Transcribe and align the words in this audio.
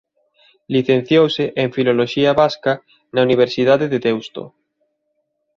Licenciouse 0.75 1.43
en 1.61 1.67
Filoloxía 1.75 2.31
vasca 2.41 2.73
na 3.13 3.21
Universidade 3.27 3.85
de 3.93 3.99
Deusto. 4.05 4.43